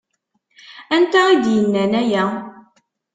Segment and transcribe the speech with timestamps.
[0.95, 2.25] Anta i d-yennan aya?